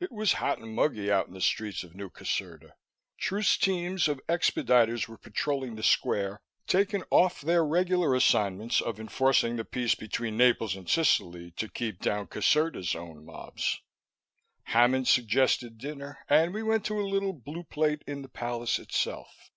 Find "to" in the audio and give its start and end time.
11.58-11.68, 16.86-16.98